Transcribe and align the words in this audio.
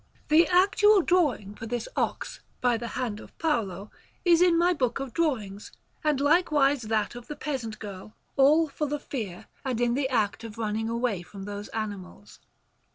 The 0.29 0.47
actual 0.47 1.03
drawing 1.03 1.53
for 1.53 1.67
this 1.67 1.87
ox, 1.95 2.39
by 2.59 2.75
the 2.75 2.87
hand 2.97 3.19
of 3.19 3.37
Paolo, 3.37 3.91
is 4.25 4.41
in 4.41 4.57
my 4.57 4.73
book 4.73 4.99
of 4.99 5.13
drawings, 5.13 5.71
and 6.03 6.19
likewise 6.19 6.81
that 6.81 7.13
of 7.13 7.27
the 7.27 7.35
peasant 7.35 7.77
girl, 7.77 8.15
all 8.35 8.67
full 8.67 8.95
of 8.95 9.03
fear, 9.03 9.45
and 9.63 9.79
in 9.79 9.93
the 9.93 10.09
act 10.09 10.43
of 10.43 10.57
running 10.57 10.89
away 10.89 11.21
from 11.21 11.43
those 11.43 11.67
animals. 11.67 12.39